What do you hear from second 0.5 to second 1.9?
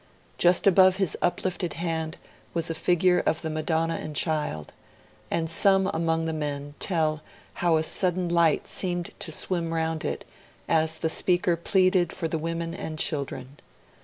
above his uplifted